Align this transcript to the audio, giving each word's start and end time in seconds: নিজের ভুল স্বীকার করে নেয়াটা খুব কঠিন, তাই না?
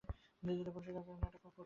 নিজের 0.47 0.67
ভুল 0.73 0.83
স্বীকার 0.85 1.03
করে 1.07 1.17
নেয়াটা 1.21 1.39
খুব 1.43 1.43
কঠিন, 1.43 1.49
তাই 1.51 1.51
না? 1.55 1.59